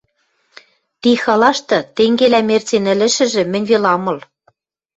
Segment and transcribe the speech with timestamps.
[1.01, 4.19] Ти халашты тенгелӓ мерцен ӹлӹшӹжӹ мӹнь веле ам ыл.